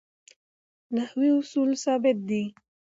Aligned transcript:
نحوي 0.95 1.29
اصول 1.39 1.69
ثابت 1.83 2.17
دي. 2.29 2.43